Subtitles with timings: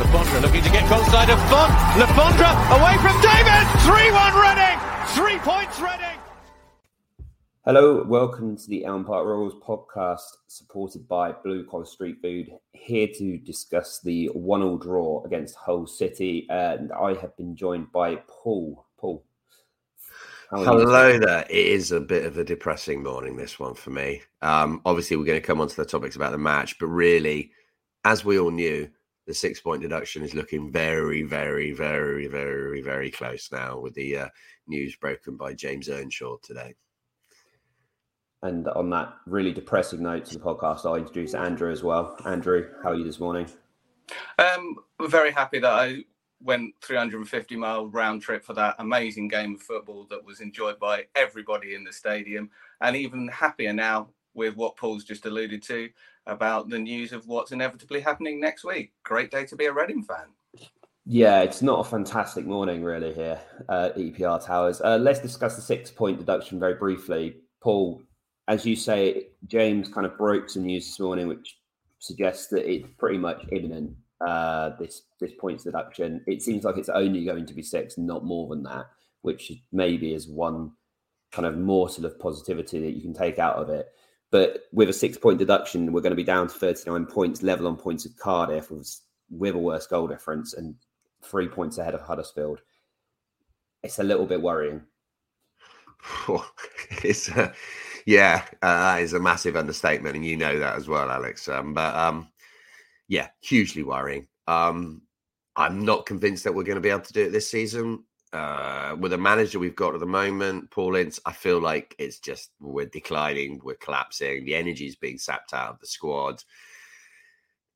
[0.00, 1.70] Le Fondre looking to get goal side of Font.
[1.98, 2.48] Le Fondre
[2.80, 3.66] away from David.
[3.84, 4.78] 3-1 Reading.
[5.08, 6.18] Three points Reading.
[7.66, 12.50] Hello, welcome to the Elm Park Royals podcast, supported by Blue Collar Street Food.
[12.72, 18.22] Here to discuss the one-all draw against Hull City, and I have been joined by
[18.26, 18.86] Paul.
[18.96, 19.22] Paul,
[20.48, 21.44] Hello there.
[21.50, 24.22] It is a bit of a depressing morning, this one for me.
[24.40, 27.52] Um, obviously, we're going to come on to the topics about the match, but really,
[28.06, 28.88] as we all knew,
[29.30, 34.18] the six point deduction is looking very, very, very, very, very close now with the
[34.18, 34.28] uh,
[34.66, 36.74] news broken by James Earnshaw today.
[38.42, 42.16] And on that really depressing note to the podcast, I'll introduce Andrew as well.
[42.24, 43.46] Andrew, how are you this morning?
[44.40, 46.02] Um, I'm very happy that I
[46.42, 51.04] went 350 mile round trip for that amazing game of football that was enjoyed by
[51.14, 55.88] everybody in the stadium, and even happier now with what Paul's just alluded to
[56.26, 58.92] about the news of what's inevitably happening next week.
[59.02, 60.26] Great day to be a Reading fan.
[61.06, 64.80] Yeah, it's not a fantastic morning really here at EPR Towers.
[64.80, 67.36] Uh, let's discuss the six point deduction very briefly.
[67.60, 68.02] Paul,
[68.48, 71.58] as you say, James kind of broke some news this morning, which
[71.98, 73.96] suggests that it's pretty much imminent.
[74.20, 76.22] Uh, this this points deduction.
[76.26, 78.86] It seems like it's only going to be six, not more than that,
[79.22, 80.72] which maybe is one
[81.32, 83.88] kind of morsel of positivity that you can take out of it.
[84.30, 87.66] But with a six point deduction, we're going to be down to 39 points, level
[87.66, 90.74] on points of Cardiff with, a worse goal difference and
[91.22, 92.60] three points ahead of Huddersfield.
[93.82, 94.82] It's a little bit worrying.
[97.02, 97.52] it's uh,
[98.06, 101.48] yeah, uh, a massive understatement, and you know that as well, Alex.
[101.48, 102.28] Um, but um,
[103.08, 104.26] yeah, hugely worrying.
[104.46, 105.02] Um,
[105.56, 108.96] I'm not convinced that we're going to be able to do it this season uh,
[108.98, 112.50] with the manager we've got at the moment, Paul Ince, I feel like it's just
[112.60, 116.42] we're declining, we're collapsing, the energy is being sapped out of the squad.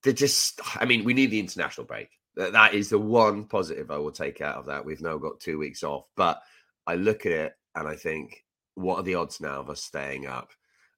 [0.03, 2.11] They're just, I mean, we need the international break.
[2.37, 4.85] That is the one positive I will take out of that.
[4.85, 6.41] We've now got two weeks off, but
[6.87, 8.45] I look at it and I think,
[8.75, 10.51] what are the odds now of us staying up?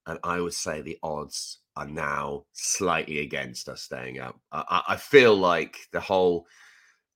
[0.07, 4.39] And I would say the odds are now slightly against us staying up.
[4.51, 6.47] I, I feel like the whole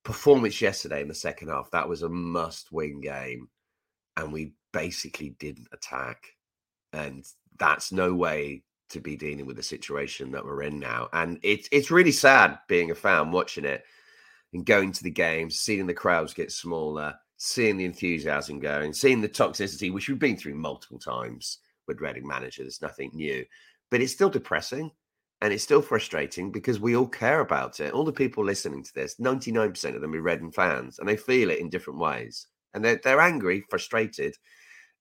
[0.03, 3.49] performance yesterday in the second half, that was a must win game.
[4.17, 6.25] And we basically didn't attack.
[6.93, 7.25] And
[7.57, 11.09] that's no way to be dealing with the situation that we're in now.
[11.13, 13.83] And it's it's really sad being a fan watching it
[14.53, 19.21] and going to the games, seeing the crowds get smaller, seeing the enthusiasm going, seeing
[19.21, 22.63] the toxicity, which we've been through multiple times with Reading manager.
[22.63, 23.45] There's nothing new.
[23.89, 24.91] But it's still depressing
[25.41, 27.93] and it's still frustrating because we all care about it.
[27.93, 31.49] All the people listening to this, 99% of them are Reading fans, and they feel
[31.49, 32.47] it in different ways.
[32.73, 34.35] And they're, they're angry, frustrated,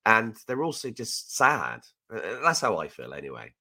[0.06, 1.80] and they're also just sad.
[2.08, 3.52] That's how I feel anyway.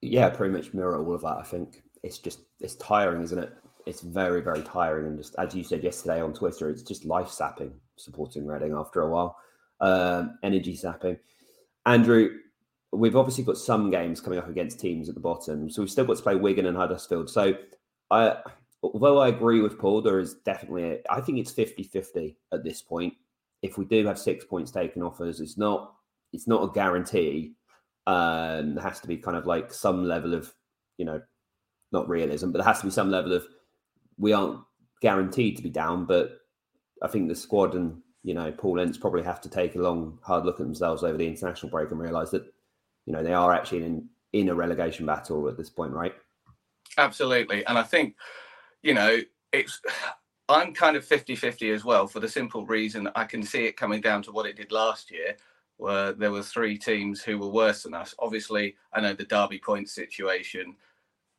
[0.00, 1.38] Yeah, pretty much mirror all of that.
[1.38, 3.52] I think it's just, it's tiring, isn't it?
[3.86, 5.06] It's very, very tiring.
[5.06, 9.02] And just, as you said yesterday on Twitter, it's just life sapping supporting Reading after
[9.02, 9.36] a while,
[9.80, 11.18] um, energy sapping.
[11.86, 12.38] Andrew,
[12.98, 16.04] we've obviously got some games coming up against teams at the bottom, so we've still
[16.04, 17.30] got to play Wigan and Huddersfield.
[17.30, 17.54] So,
[18.10, 18.36] I,
[18.82, 22.82] although I agree with Paul, there is definitely, a, I think it's 50-50 at this
[22.82, 23.14] point.
[23.62, 25.94] If we do have six points taken off us, it's not,
[26.32, 27.54] it's not a guarantee.
[28.06, 30.52] Um, there has to be kind of like some level of,
[30.98, 31.20] you know,
[31.92, 33.46] not realism, but there has to be some level of,
[34.18, 34.60] we aren't
[35.00, 36.38] guaranteed to be down, but
[37.02, 40.18] I think the squad and you know Paul Ince probably have to take a long,
[40.22, 42.53] hard look at themselves over the international break and realise that
[43.06, 46.14] you know, they are actually in, in a relegation battle at this point, right?
[46.98, 47.64] Absolutely.
[47.66, 48.14] And I think,
[48.82, 49.18] you know,
[49.52, 49.80] it's,
[50.48, 53.76] I'm kind of 50 50 as well for the simple reason I can see it
[53.76, 55.36] coming down to what it did last year,
[55.76, 58.14] where there were three teams who were worse than us.
[58.18, 60.76] Obviously, I know the Derby point situation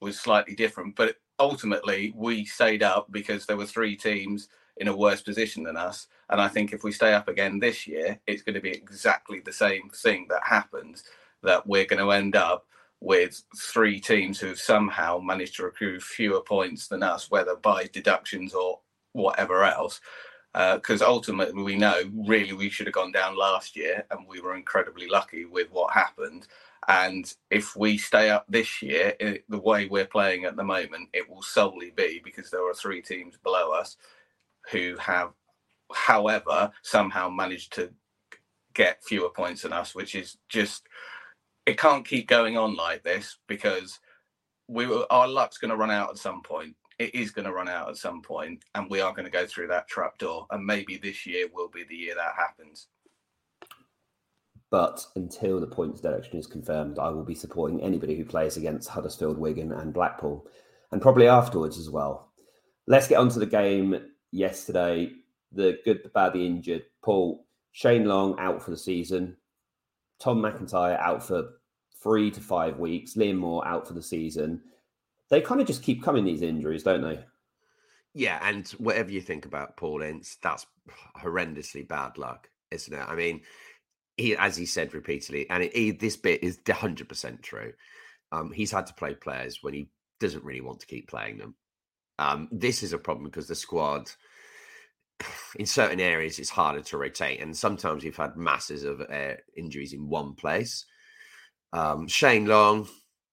[0.02, 4.96] was slightly different, but ultimately we stayed up because there were three teams in a
[4.96, 6.08] worse position than us.
[6.30, 9.40] And I think if we stay up again this year, it's going to be exactly
[9.40, 11.04] the same thing that happens
[11.44, 12.66] that we're going to end up
[13.02, 18.54] with three teams who've somehow managed to accrue fewer points than us, whether by deductions
[18.54, 18.80] or
[19.14, 20.02] whatever else.
[20.54, 24.40] Because uh, ultimately, we know really we should have gone down last year, and we
[24.40, 26.48] were incredibly lucky with what happened.
[26.88, 31.10] And if we stay up this year, it, the way we're playing at the moment,
[31.14, 33.98] it will solely be because there are three teams below us
[34.72, 35.32] who have,
[35.94, 37.92] however, somehow managed to
[38.74, 40.88] get fewer points than us, which is just
[41.66, 44.00] it can't keep going on like this because
[44.68, 46.76] we our luck's going to run out at some point.
[46.98, 49.46] It is going to run out at some point, and we are going to go
[49.46, 50.48] through that trap door.
[50.52, 52.88] And maybe this year will be the year that happens.
[54.72, 58.90] But until the points deduction is confirmed, I will be supporting anybody who plays against
[58.90, 60.48] Huddersfield, Wigan, and Blackpool,
[60.92, 62.32] and probably afterwards as well.
[62.88, 64.00] Let's get on to the game
[64.32, 65.12] yesterday.
[65.52, 66.84] The good, the bad, the injured.
[67.04, 69.38] Paul, Shane Long out for the season.
[70.20, 71.50] Tom McIntyre out for
[72.02, 73.16] three to five weeks.
[73.16, 74.62] Liam Moore out for the season.
[75.30, 77.20] They kind of just keep coming, these injuries, don't they?
[78.14, 80.66] Yeah, and whatever you think about Paul Ince, that's
[81.20, 83.06] horrendously bad luck, isn't it?
[83.06, 83.42] I mean,
[84.18, 87.74] he, as he said repeatedly, and it, he, this bit is 100% true.
[88.32, 89.90] Um, he's had to play players when he
[90.20, 91.56] doesn't really want to keep playing them.
[92.18, 94.10] Um, this is a problem because the squad,
[95.56, 97.42] in certain areas, it's harder to rotate.
[97.42, 100.86] And sometimes we've had masses of uh, injuries in one place.
[101.74, 102.88] Um, Shane Long,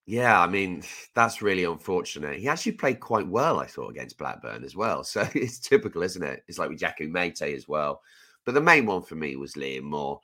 [0.06, 0.82] yeah, I mean,
[1.14, 2.38] that's really unfortunate.
[2.38, 5.04] He actually played quite well, I thought, against Blackburn as well.
[5.12, 6.42] So it's typical, isn't it?
[6.48, 8.00] It's like with Yakou Meite as well.
[8.44, 10.20] But the main one for me was Liam Moore.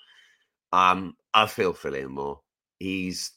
[0.73, 2.41] Um, I feel for Liam Moore.
[2.79, 3.33] He's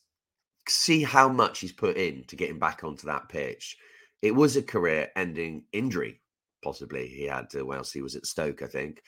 [0.67, 3.77] see how much he's put in to get him back onto that pitch.
[4.21, 6.21] It was a career-ending injury,
[6.61, 9.01] possibly he had to whilst he was at Stoke, I think,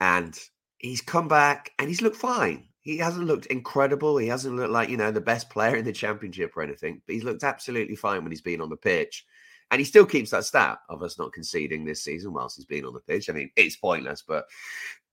[0.00, 0.38] and
[0.78, 2.68] he's come back and he's looked fine.
[2.82, 4.16] He hasn't looked incredible.
[4.16, 7.14] He hasn't looked like you know the best player in the championship or anything, but
[7.14, 9.24] he's looked absolutely fine when he's been on the pitch.
[9.72, 12.84] And he still keeps that stat of us not conceding this season whilst he's been
[12.84, 13.28] on the pitch.
[13.28, 14.44] I mean, it's pointless, but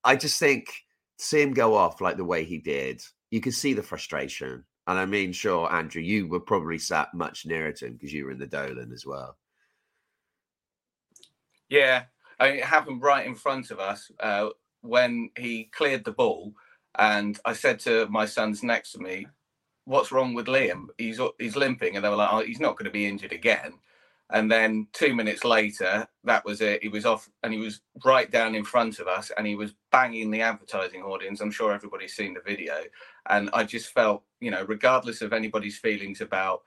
[0.04, 0.72] I just think
[1.18, 4.64] see him go off like the way he did, you can see the frustration.
[4.86, 8.26] And I mean, sure, Andrew, you were probably sat much nearer to him because you
[8.26, 9.38] were in the Dolan as well.
[11.74, 12.04] Yeah,
[12.40, 14.50] I mean, it happened right in front of us uh,
[14.82, 16.54] when he cleared the ball,
[17.00, 19.26] and I said to my sons next to me,
[19.86, 20.90] "What's wrong with Liam?
[21.00, 23.80] He's he's limping," and they were like, "Oh, he's not going to be injured again."
[24.30, 26.84] And then two minutes later, that was it.
[26.84, 29.74] He was off and he was right down in front of us and he was
[29.92, 31.42] banging the advertising audience.
[31.42, 32.76] I'm sure everybody's seen the video.
[33.30, 36.62] And I just felt, you know, regardless of anybody's feelings about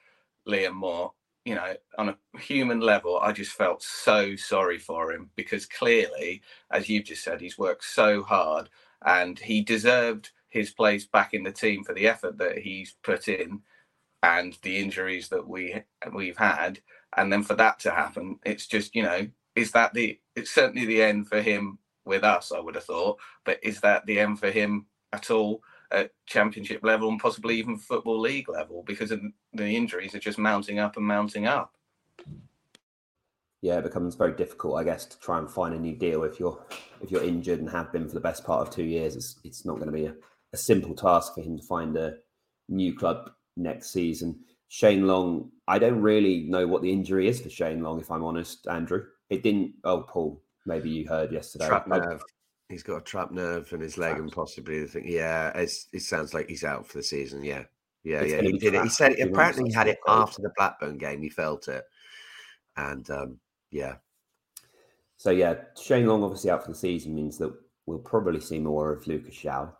[0.49, 1.12] Liam Moore,
[1.47, 6.43] you know, on a human level, I just felt so sorry for him because clearly,
[6.73, 8.69] as you've just said, he's worked so hard
[9.07, 13.29] and he deserved his place back in the team for the effort that he's put
[13.29, 13.61] in
[14.23, 15.83] and the injuries that we
[16.13, 16.81] we've had.
[17.17, 20.87] And then for that to happen it's just you know is that the it's certainly
[20.87, 24.39] the end for him with us i would have thought but is that the end
[24.39, 29.77] for him at all at championship level and possibly even football league level because the
[29.77, 31.75] injuries are just mounting up and mounting up
[33.62, 36.41] yeah it becomes very difficult i guess to try and find a new deal if
[36.41, 36.65] you're
[37.00, 39.65] if you're injured and have been for the best part of two years it's, it's
[39.65, 40.15] not going to be a,
[40.53, 42.15] a simple task for him to find a
[42.69, 44.38] new club next season
[44.69, 48.25] Shane Long, I don't really know what the injury is for Shane Long, if I'm
[48.25, 49.05] honest, Andrew.
[49.31, 49.75] It didn't.
[49.85, 51.69] Oh, Paul, maybe you heard yesterday.
[51.87, 52.23] Nerve.
[52.69, 55.05] He's got a trap nerve in his leg, and possibly the thing.
[55.07, 55.71] Yeah, it
[56.03, 57.45] sounds like he's out for the season.
[57.45, 57.65] Yeah,
[58.03, 58.43] yeah, it's yeah.
[58.43, 58.83] He did it.
[58.83, 61.23] He said apparently he had it after the Blackburn game.
[61.23, 61.85] He felt it,
[62.77, 63.39] and um,
[63.71, 63.97] yeah.
[65.17, 67.55] So yeah, Shane Long obviously out for the season means that
[67.87, 69.73] we'll probably see more of Lucas João.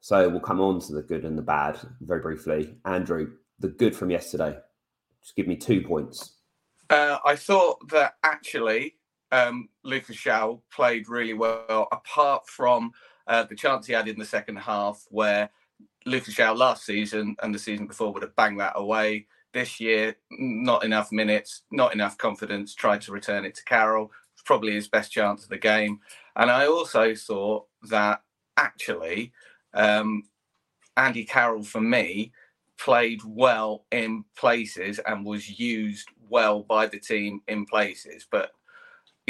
[0.00, 2.74] So we'll come on to the good and the bad very briefly.
[2.86, 4.56] Andrew, the good from yesterday?
[5.22, 6.36] Just give me two points.
[6.88, 8.96] Uh, I thought that actually
[9.32, 10.26] um, Lucas
[10.74, 12.92] played really well, apart from
[13.26, 15.50] uh, the chance he had in the second half, where
[16.06, 19.26] Lucas João last season and the season before would have banged that away.
[19.52, 22.74] This year, not enough minutes, not enough confidence.
[22.74, 24.10] Tried to return it to Carroll.
[24.44, 26.00] Probably his best chance of the game.
[26.36, 28.22] And I also thought that
[28.56, 29.32] actually
[29.74, 30.24] um,
[30.96, 32.32] Andy Carroll, for me,
[32.78, 38.26] played well in places and was used well by the team in places.
[38.30, 38.52] But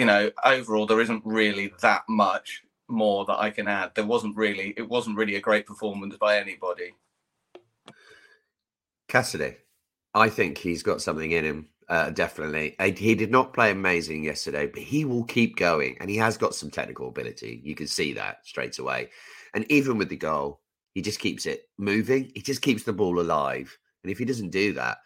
[0.01, 3.91] you know, overall, there isn't really that much more that I can add.
[3.95, 6.95] There wasn't really, it wasn't really a great performance by anybody.
[9.09, 9.57] Cassidy,
[10.15, 11.69] I think he's got something in him.
[11.87, 16.17] Uh, definitely, he did not play amazing yesterday, but he will keep going, and he
[16.17, 17.61] has got some technical ability.
[17.63, 19.11] You can see that straight away.
[19.53, 20.63] And even with the goal,
[20.95, 22.33] he just keeps it moving.
[22.35, 23.77] He just keeps the ball alive.
[24.03, 24.97] And if he doesn't do that,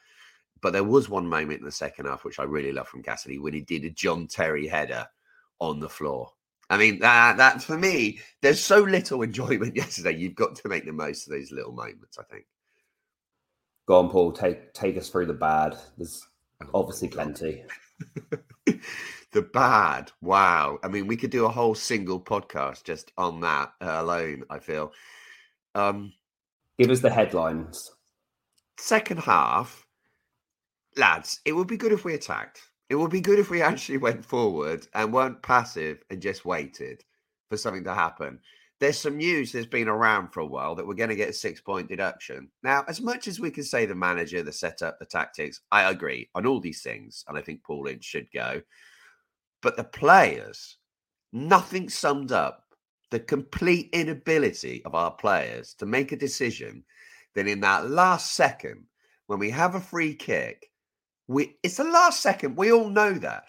[0.65, 3.39] but there was one moment in the second half which I really love from Cassidy
[3.39, 5.07] when he did a John Terry header
[5.61, 6.31] on the floor.
[6.71, 10.17] I mean, that that for me, there's so little enjoyment yesterday.
[10.17, 12.19] You've got to make the most of those little moments.
[12.19, 12.47] I think.
[13.87, 14.33] Go on, Paul.
[14.33, 15.77] Take take us through the bad.
[15.99, 16.27] There's
[16.73, 17.63] obviously plenty.
[18.65, 20.13] the bad.
[20.23, 20.79] Wow.
[20.83, 24.45] I mean, we could do a whole single podcast just on that alone.
[24.49, 24.93] I feel.
[25.75, 26.15] Um,
[26.79, 27.91] Give us the headlines.
[28.79, 29.84] Second half,
[30.97, 31.41] lads.
[31.45, 32.61] It would be good if we attacked.
[32.91, 37.05] It would be good if we actually went forward and weren't passive and just waited
[37.49, 38.39] for something to happen.
[38.81, 41.33] There's some news that's been around for a while that we're going to get a
[41.33, 42.51] six point deduction.
[42.63, 46.29] Now, as much as we can say the manager, the setup, the tactics, I agree
[46.35, 47.25] on all these things.
[47.29, 48.61] And I think Paul Ince should go.
[49.63, 50.77] But the players,
[51.33, 52.65] nothing summed up
[53.11, 56.85] the complete inability of our players to make a decision
[57.35, 58.85] that in that last second,
[59.29, 60.69] when we have a free kick,
[61.29, 62.57] we it's the last second.
[62.57, 63.45] We all know that.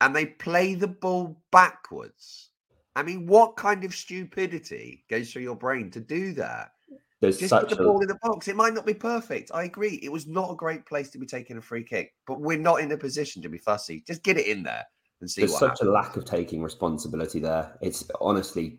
[0.00, 2.50] And they play the ball backwards.
[2.96, 6.72] I mean, what kind of stupidity goes through your brain to do that?
[7.20, 8.48] There's Just put the ball in the box.
[8.48, 9.50] It might not be perfect.
[9.54, 9.98] I agree.
[10.02, 12.80] It was not a great place to be taking a free kick, but we're not
[12.80, 14.04] in a position to be fussy.
[14.06, 14.84] Just get it in there
[15.20, 15.42] and see.
[15.42, 15.88] There's such happens.
[15.88, 17.78] a lack of taking responsibility there.
[17.80, 18.78] It's honestly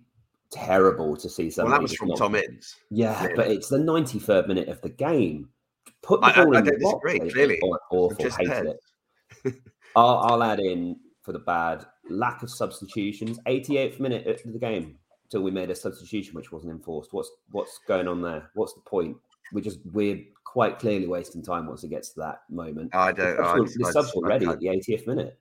[0.52, 1.72] terrible to see something.
[1.72, 2.18] Well, that was from not...
[2.20, 2.76] Tom Ince.
[2.92, 5.50] Yeah, but it's the 93rd minute of the game.
[6.06, 7.02] Put the ball I, I, in I the box.
[7.04, 7.60] Disagree, clearly,
[7.92, 8.30] awful.
[8.30, 8.66] Hate
[9.44, 9.56] it.
[9.96, 13.40] I'll, I'll add in for the bad lack of substitutions.
[13.48, 14.98] 88th minute of the game
[15.32, 17.12] till we made a substitution which wasn't enforced.
[17.12, 18.52] What's what's going on there?
[18.54, 19.18] What's the point?
[19.52, 22.94] We just we're quite clearly wasting time once it gets to that moment.
[22.94, 23.38] I don't.
[23.38, 25.40] The subs, the subs were ready at the 80th minute.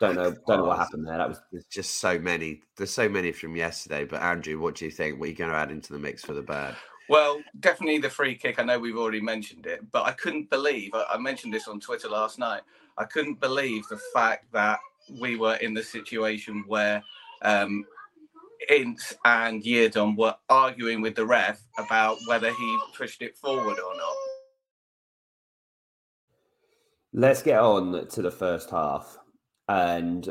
[0.00, 0.34] Don't know.
[0.46, 1.18] Don't know what happened there.
[1.18, 2.60] That was there's just so many.
[2.76, 4.04] There's so many from yesterday.
[4.04, 5.18] But Andrew, what do you think?
[5.18, 6.76] What are you going to add into the mix for the bad?
[7.08, 8.58] Well, definitely the free kick.
[8.58, 10.92] I know we've already mentioned it, but I couldn't believe.
[10.94, 12.62] I mentioned this on Twitter last night.
[12.98, 14.78] I couldn't believe the fact that
[15.20, 17.02] we were in the situation where
[17.42, 17.86] um,
[18.68, 23.96] Ince and Yiadom were arguing with the ref about whether he pushed it forward or
[23.96, 24.16] not.
[27.14, 29.16] Let's get on to the first half.
[29.68, 30.28] And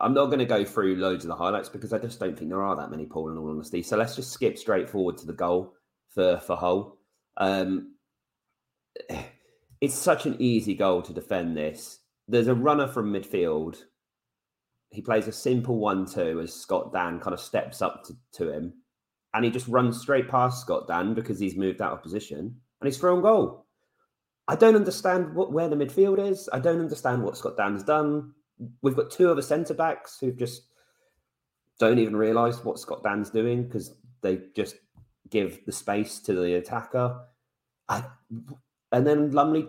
[0.00, 2.50] I'm not going to go through loads of the highlights because I just don't think
[2.50, 3.82] there are that many, Paul, in all honesty.
[3.82, 5.74] So let's just skip straight forward to the goal
[6.10, 6.98] for, for Hull.
[7.36, 7.96] Um,
[9.80, 11.98] it's such an easy goal to defend this.
[12.28, 13.78] There's a runner from midfield.
[14.90, 18.52] He plays a simple 1 2 as Scott Dann kind of steps up to, to
[18.52, 18.74] him.
[19.34, 22.38] And he just runs straight past Scott Dann because he's moved out of position
[22.80, 23.66] and he's thrown goal.
[24.46, 26.48] I don't understand what where the midfield is.
[26.52, 28.32] I don't understand what Scott Dann's done.
[28.82, 30.62] We've got two other centre backs who just
[31.78, 34.76] don't even realise what Scott Dann's doing because they just
[35.30, 37.20] give the space to the attacker.
[37.88, 38.04] I,
[38.92, 39.68] and then Lumley,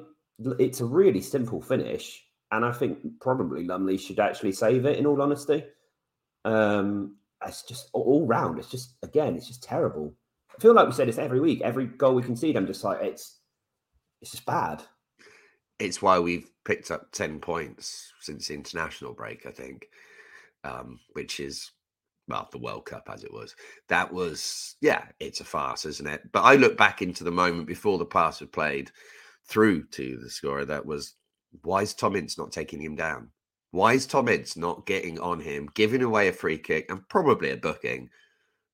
[0.58, 4.98] it's a really simple finish, and I think probably Lumley should actually save it.
[4.98, 5.64] In all honesty,
[6.46, 7.16] um,
[7.46, 8.60] it's just all round.
[8.60, 10.14] It's just again, it's just terrible.
[10.56, 11.62] I feel like we say this every week.
[11.62, 13.40] Every goal we concede, I'm just like it's
[14.22, 14.84] it's just bad.
[15.80, 19.88] It's why we've picked up 10 points since the international break, I think,
[20.64, 21.72] um, which is,
[22.28, 23.56] well, the World Cup as it was.
[23.88, 26.32] That was, yeah, it's a farce, isn't it?
[26.32, 28.92] But I look back into the moment before the pass was played
[29.48, 30.64] through to the scorer.
[30.64, 31.16] That was,
[31.64, 33.32] why is Tom Ince not taking him down?
[33.72, 37.50] Why is Tom Ince not getting on him, giving away a free kick and probably
[37.50, 38.12] a booking?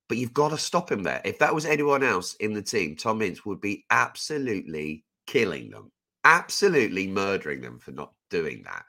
[0.09, 1.21] But you've got to stop him there.
[1.23, 5.93] If that was anyone else in the team, Tom Ince would be absolutely killing them,
[6.25, 8.84] absolutely murdering them for not doing that.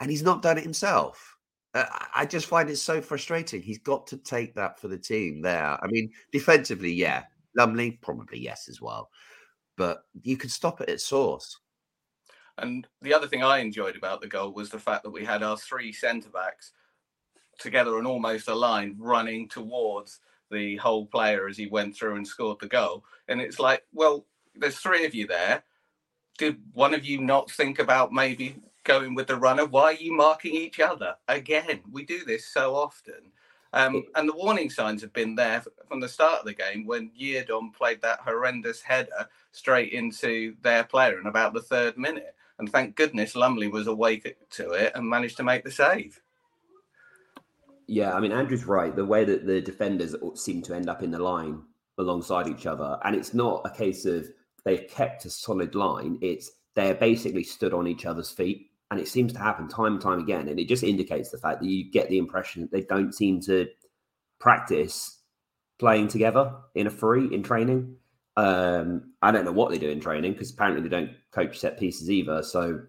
[0.00, 1.36] And he's not done it himself.
[1.72, 3.62] Uh, I just find it so frustrating.
[3.62, 5.78] He's got to take that for the team there.
[5.82, 7.24] I mean, defensively, yeah.
[7.56, 9.08] Lumley, probably yes as well.
[9.78, 11.58] But you could stop it at source.
[12.58, 15.42] And the other thing I enjoyed about the goal was the fact that we had
[15.42, 16.72] our three centre backs
[17.58, 20.20] together and almost aligned running towards
[20.50, 23.04] the Hull player as he went through and scored the goal.
[23.28, 25.62] And it's like, well, there's three of you there.
[26.36, 29.66] Did one of you not think about maybe going with the runner?
[29.66, 31.16] Why are you marking each other?
[31.28, 33.32] Again, we do this so often.
[33.72, 37.10] Um, and the warning signs have been there from the start of the game when
[37.20, 42.34] Yiadom played that horrendous header straight into their player in about the third minute.
[42.58, 46.20] And thank goodness Lumley was awake to it and managed to make the save.
[47.86, 48.94] Yeah, I mean, Andrew's right.
[48.94, 51.62] The way that the defenders seem to end up in the line
[51.98, 54.26] alongside each other, and it's not a case of
[54.66, 56.18] they've kept a solid line.
[56.20, 58.70] It's they're basically stood on each other's feet.
[58.90, 60.48] And it seems to happen time and time again.
[60.48, 63.40] And it just indicates the fact that you get the impression that they don't seem
[63.42, 63.68] to
[64.38, 65.22] practice
[65.78, 67.96] playing together in a free in training.
[68.36, 71.78] Um, I don't know what they do in training because apparently they don't coach set
[71.78, 72.42] pieces either.
[72.42, 72.82] So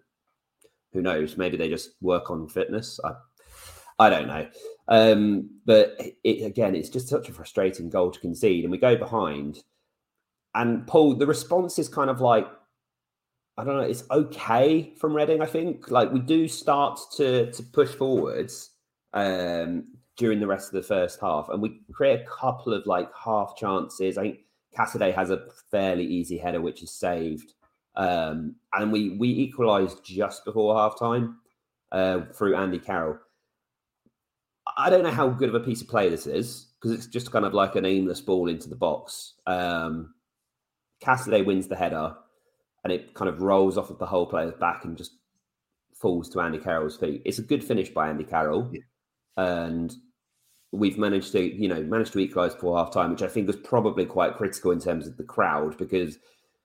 [0.94, 1.38] who knows?
[1.38, 3.00] Maybe they just work on fitness.
[3.04, 3.14] I,
[4.00, 4.48] I don't know.
[4.88, 8.66] Um, but it, again, it's just such a frustrating goal to concede.
[8.66, 9.64] And we go behind
[10.58, 12.48] and Paul, the response is kind of like,
[13.58, 15.40] I don't know, it's okay from Reading.
[15.42, 18.72] I think like we do start to to push forwards
[19.14, 19.86] um,
[20.18, 23.56] during the rest of the first half, and we create a couple of like half
[23.56, 24.18] chances.
[24.18, 24.40] I think
[24.76, 27.54] Cassidy has a fairly easy header which is saved,
[27.96, 31.38] um, and we we equalised just before half time
[31.92, 33.20] uh, through Andy Carroll.
[34.76, 37.32] I don't know how good of a piece of play this is because it's just
[37.32, 39.36] kind of like an aimless ball into the box.
[39.46, 40.14] Um,
[41.00, 42.16] Cassidy wins the header
[42.84, 45.12] and it kind of rolls off of the Hull player's back and just
[45.94, 47.22] falls to Andy Carroll's feet.
[47.26, 48.70] It's a good finish by Andy Carroll.
[48.72, 48.82] Yeah.
[49.38, 49.94] And
[50.72, 53.56] we've managed to, you know, managed to equalise before half time, which I think was
[53.56, 56.18] probably quite critical in terms of the crowd because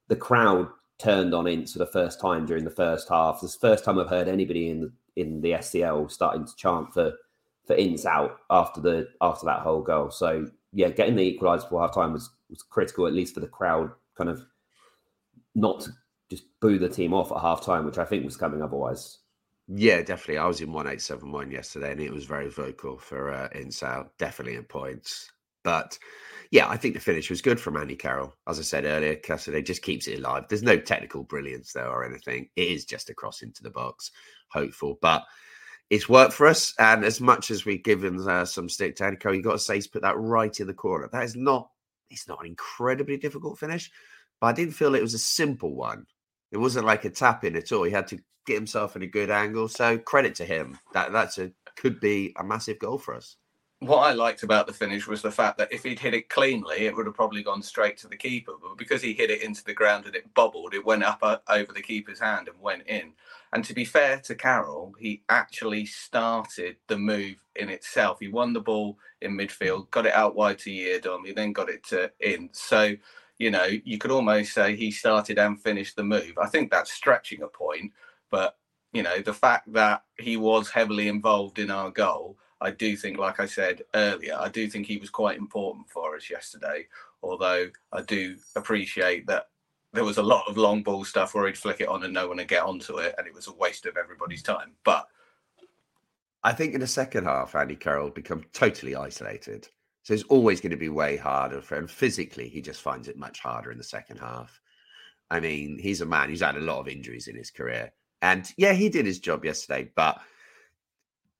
[0.08, 3.40] the crowd turned on Ince for the first time during the first half.
[3.40, 7.12] This first time I've heard anybody in the in the SCL starting to chant for
[7.66, 10.10] for Ince out after the after that Hull goal.
[10.10, 13.48] So yeah, getting the equaliser before half time was was critical, at least for the
[13.48, 13.90] crowd
[14.22, 14.46] kind of
[15.54, 15.88] not
[16.30, 19.18] just boo the team off at half time, which I think was coming otherwise.
[19.68, 20.38] Yeah, definitely.
[20.38, 24.56] I was in 1871 yesterday and it was very vocal for uh, Ince out, definitely
[24.56, 25.30] in points.
[25.64, 25.98] But
[26.50, 28.34] yeah, I think the finish was good from Andy Carroll.
[28.46, 30.44] As I said earlier, Cassidy just keeps it alive.
[30.48, 32.48] There's no technical brilliance there or anything.
[32.56, 34.10] It is just a cross into the box,
[34.48, 34.98] hopeful.
[35.00, 35.24] But
[35.90, 36.74] it's worked for us.
[36.78, 39.52] And as much as we give him uh, some stick to Andy Carroll, you've got
[39.52, 41.08] to say he's put that right in the corner.
[41.12, 41.68] That is not
[42.12, 43.90] it's not an incredibly difficult finish,
[44.42, 46.04] but I didn't feel it was a simple one.
[46.50, 47.84] It wasn't like a tap in at all.
[47.84, 49.68] He had to get himself in a good angle.
[49.68, 50.80] So credit to him.
[50.94, 53.36] That that's a could be a massive goal for us.
[53.78, 56.86] What I liked about the finish was the fact that if he'd hit it cleanly,
[56.86, 58.52] it would have probably gone straight to the keeper.
[58.60, 61.38] But because he hit it into the ground and it bobbled, it went up uh,
[61.48, 63.12] over the keeper's hand and went in.
[63.52, 68.18] And to be fair to Carroll, he actually started the move in itself.
[68.20, 71.68] He won the ball in midfield, got it out wide to Yiadom, he then got
[71.68, 72.50] it to in.
[72.52, 72.94] So,
[73.42, 76.34] you know, you could almost say he started and finished the move.
[76.40, 77.92] I think that's stretching a point,
[78.30, 78.56] but
[78.92, 83.18] you know, the fact that he was heavily involved in our goal, I do think,
[83.18, 86.86] like I said earlier, I do think he was quite important for us yesterday.
[87.20, 89.48] Although I do appreciate that
[89.92, 92.28] there was a lot of long ball stuff where he'd flick it on and no
[92.28, 94.72] one would get onto it, and it was a waste of everybody's time.
[94.84, 95.08] But
[96.44, 99.68] I think in the second half, Andy Carroll become totally isolated.
[100.02, 101.86] So it's always going to be way harder for him.
[101.86, 104.60] Physically, he just finds it much harder in the second half.
[105.30, 107.92] I mean, he's a man who's had a lot of injuries in his career.
[108.20, 109.90] And yeah, he did his job yesterday.
[109.94, 110.20] But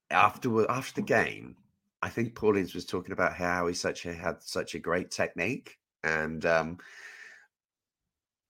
[0.09, 1.55] after after the game,
[2.01, 5.11] I think Paul Ince was talking about how he such a, had such a great
[5.11, 5.77] technique.
[6.03, 6.77] And um,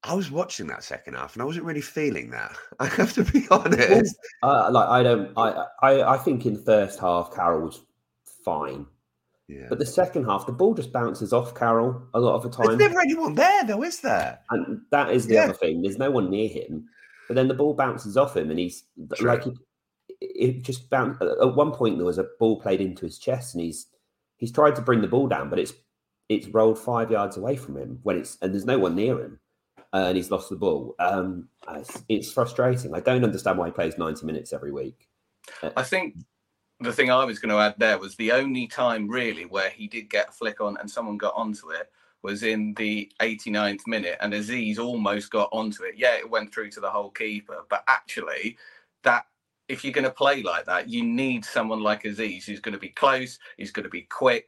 [0.03, 2.55] I was watching that second half and I wasn't really feeling that.
[2.79, 4.15] I have to be honest.
[4.41, 7.81] Uh, like I don't, I, I, I think in the first half Carroll was
[8.43, 8.85] fine,
[9.53, 9.65] yeah.
[9.69, 12.77] but the second half the ball just bounces off Carroll a lot of the time.
[12.77, 14.39] There's never anyone there though, is there?
[14.49, 15.43] And that is the yeah.
[15.45, 15.81] other thing.
[15.81, 16.87] There's no one near him,
[17.27, 18.83] but then the ball bounces off him and he's
[19.15, 19.27] True.
[19.27, 19.57] like it,
[20.19, 21.21] it just bounced.
[21.21, 23.87] At one point there was a ball played into his chest and he's
[24.37, 25.73] he's tried to bring the ball down, but it's
[26.29, 29.39] it's rolled five yards away from him when it's and there's no one near him
[29.93, 30.95] uh, and he's lost the ball.
[30.99, 32.95] Um, it's, it's, frustrating.
[32.95, 35.07] I don't understand why he plays 90 minutes every week.
[35.61, 36.15] Uh, I think
[36.83, 39.87] the thing I was going to add there was the only time really where he
[39.87, 41.91] did get a flick on and someone got onto it
[42.21, 45.95] was in the 89th minute and Azeez almost got onto it.
[45.97, 48.57] Yeah, it went through to the Hull keeper, but actually
[49.03, 49.25] that
[49.67, 52.79] if you're going to play like that, you need someone like Azeez who's going to
[52.79, 54.47] be close, he's going to be quick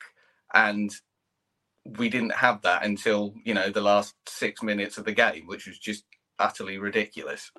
[0.54, 0.92] and
[1.98, 5.68] we didn't have that until you know the last six minutes of the game, which
[5.68, 6.04] was just
[6.40, 7.52] utterly ridiculous.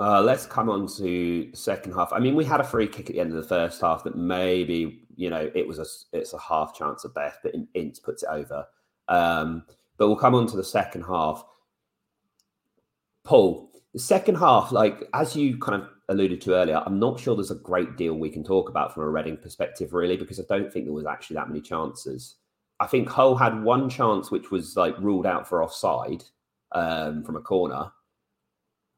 [0.00, 2.10] Uh, let's come on to second half.
[2.10, 4.16] I mean, we had a free kick at the end of the first half that
[4.16, 5.84] maybe you know it was a
[6.16, 8.66] it's a half chance of best, but Ince puts it over.
[9.08, 9.64] Um,
[9.98, 11.44] but we'll come on to the second half.
[13.24, 17.36] Paul, the second half, like as you kind of alluded to earlier, I'm not sure
[17.36, 20.44] there's a great deal we can talk about from a Reading perspective, really, because I
[20.48, 22.36] don't think there was actually that many chances.
[22.80, 26.24] I think Hull had one chance which was like ruled out for offside
[26.72, 27.92] um, from a corner.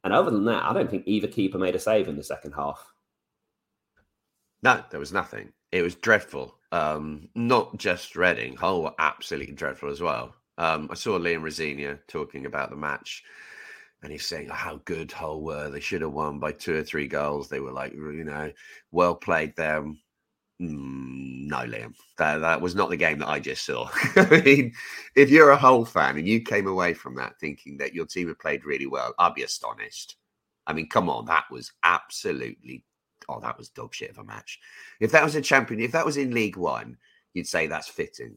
[0.05, 2.53] And other than that, I don't think either keeper made a save in the second
[2.53, 2.93] half.
[4.62, 5.53] No, there was nothing.
[5.71, 6.57] It was dreadful.
[6.71, 10.35] Um, not just Reading, Hull were absolutely dreadful as well.
[10.59, 13.23] Um, I saw Liam Rosenior talking about the match,
[14.03, 15.71] and he's saying how good Hull were.
[15.71, 17.49] They should have won by two or three goals.
[17.49, 18.53] They were like, you know,
[18.91, 20.01] well played them.
[20.61, 21.22] Mm,
[21.53, 23.91] no, Liam, that, that was not the game that I just saw.
[24.17, 24.73] I mean,
[25.15, 28.29] if you're a Hull fan and you came away from that thinking that your team
[28.29, 30.17] had played really well, I'd be astonished.
[30.67, 32.85] I mean, come on, that was absolutely,
[33.29, 34.61] oh, that was dog shit of a match.
[34.99, 36.97] If that was a champion, if that was in League One,
[37.35, 38.37] you'd say that's fitting.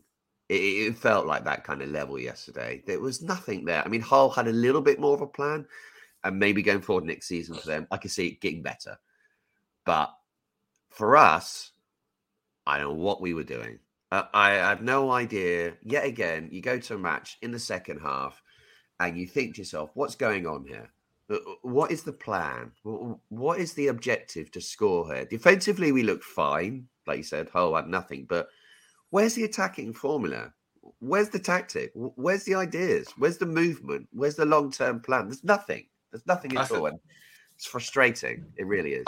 [0.49, 2.83] It, it, felt like that kind of level yesterday.
[2.85, 3.81] There was nothing there.
[3.83, 5.65] I mean, Hull had a little bit more of a plan,
[6.25, 8.97] and maybe going forward next season for them, I can see it getting better.
[9.85, 10.13] But
[10.89, 11.71] for us,
[12.67, 13.79] I don't know what we were doing.
[14.11, 15.73] Uh, I have no idea.
[15.83, 18.41] Yet again, you go to a match in the second half,
[18.99, 20.91] and you think to yourself, "What's going on here?
[21.29, 22.71] Uh, uh, what is the plan?
[23.29, 27.49] What is the objective to score here?" Defensively, we looked fine, like you said.
[27.49, 28.47] Hull had nothing, but
[29.09, 30.53] where's the attacking formula?
[30.99, 31.91] Where's the tactic?
[31.95, 33.07] Where's the ideas?
[33.17, 34.07] Where's the movement?
[34.11, 35.27] Where's the long term plan?
[35.27, 35.87] There's nothing.
[36.11, 36.85] There's nothing at all.
[36.85, 36.99] And
[37.55, 38.45] it's frustrating.
[38.55, 39.05] It really is.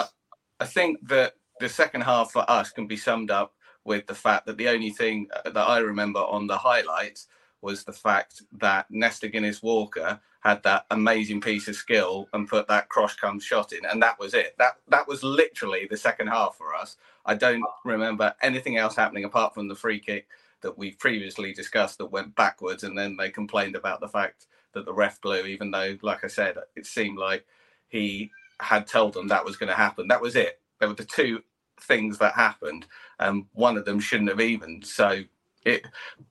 [0.60, 4.46] I think that the second half for us can be summed up with the fact
[4.46, 7.28] that the only thing uh, that I remember on the highlights
[7.62, 12.67] was the fact that Nesta Guinness Walker had that amazing piece of skill and put
[12.67, 14.56] that cross come shot in, and that was it.
[14.60, 16.98] That that was literally the second half for us.
[17.26, 20.28] I don't remember anything else happening apart from the free kick
[20.62, 24.86] that we've previously discussed that went backwards, and then they complained about the fact that
[24.86, 27.46] the ref blew, even though, like I said, it seemed like
[27.88, 30.08] he had told them that was going to happen.
[30.08, 30.60] That was it.
[30.80, 31.42] There were the two
[31.82, 32.86] things that happened,
[33.20, 34.82] and one of them shouldn't have even.
[34.84, 35.24] So,
[35.66, 35.86] it,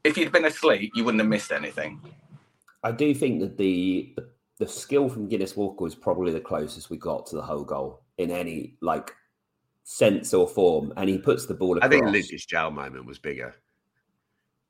[0.05, 2.01] if you'd been asleep, you wouldn't have missed anything.
[2.83, 4.15] I do think that the
[4.59, 8.03] the skill from Guinness Walker was probably the closest we got to the Hull goal
[8.19, 9.15] in any like
[9.85, 11.77] sense or form, and he puts the ball.
[11.77, 11.87] Across.
[11.87, 13.55] I think Lucas João moment was bigger.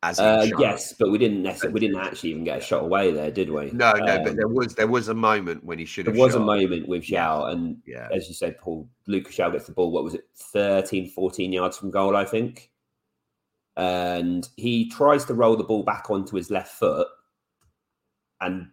[0.06, 3.10] As uh, yes, but we didn't necessarily, we didn't actually even get a shot away
[3.10, 3.72] there, did we?
[3.72, 6.14] No, no, um, but there was there was a moment when he should have.
[6.14, 6.42] There was shot.
[6.42, 8.08] a moment with João, and yeah.
[8.12, 9.90] as you said, Paul Lucas João gets the ball.
[9.90, 12.70] What was it, 13, 14 yards from goal, I think,
[13.76, 17.08] and he tries to roll the ball back onto his left foot,
[18.40, 18.68] and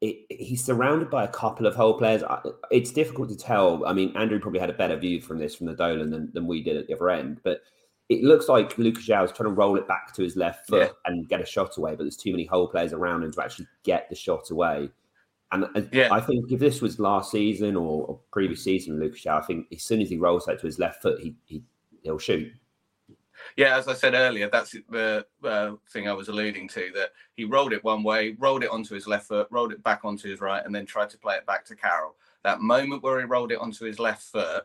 [0.00, 2.22] it, he's surrounded by a couple of Hull players.
[2.70, 3.84] It's difficult to tell.
[3.84, 6.46] I mean, Andrew probably had a better view from this from the Dolan than, than
[6.46, 7.60] we did at the other end, but
[8.08, 10.88] it looks like Lucas João is trying to roll it back to his left foot
[10.88, 11.10] yeah.
[11.10, 13.66] and get a shot away, but there's too many Hull players around him to actually
[13.82, 14.90] get the shot away.
[15.52, 16.08] And yeah.
[16.12, 19.66] I think if this was last season or, or previous season, Lucas João, I think
[19.72, 21.62] as soon as he rolls that to his left foot, he, he
[22.02, 22.52] he'll shoot.
[23.56, 26.90] Yeah, as I said earlier, that's the uh, thing I was alluding to.
[26.94, 30.04] That he rolled it one way, rolled it onto his left foot, rolled it back
[30.04, 32.16] onto his right, and then tried to play it back to Carroll.
[32.42, 34.64] That moment where he rolled it onto his left foot,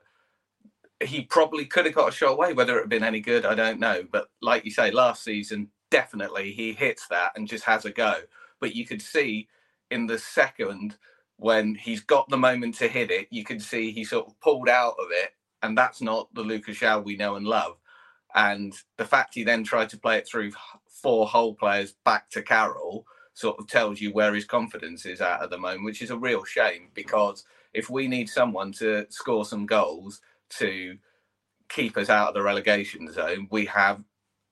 [1.05, 2.53] he probably could have got a shot away.
[2.53, 4.03] Whether it had been any good, I don't know.
[4.11, 8.21] But like you say, last season, definitely he hits that and just has a go.
[8.59, 9.47] But you could see
[9.91, 10.97] in the second
[11.37, 14.69] when he's got the moment to hit it, you could see he sort of pulled
[14.69, 15.31] out of it.
[15.63, 17.77] And that's not the Lucas João we know and love.
[18.35, 20.51] And the fact he then tried to play it through
[20.89, 25.41] four Hull players back to Carroll sort of tells you where his confidence is at
[25.43, 29.45] at the moment, which is a real shame because if we need someone to score
[29.45, 30.21] some goals,
[30.59, 30.97] to
[31.69, 34.03] keep us out of the relegation zone, we have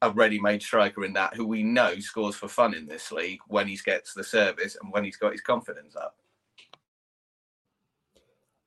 [0.02, 3.68] a ready-made striker in that who we know scores for fun in this league when
[3.68, 6.16] he gets the service and when he's got his confidence up.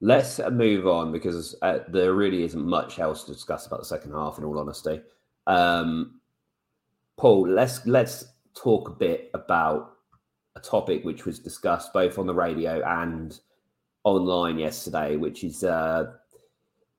[0.01, 4.13] Let's move on because uh, there really isn't much else to discuss about the second
[4.13, 4.39] half.
[4.39, 5.01] In all honesty,
[5.47, 6.21] um,
[7.17, 9.95] Paul, let's let's talk a bit about
[10.57, 13.41] a topic which was discussed both on the radio and
[14.05, 16.13] online yesterday, which is uh,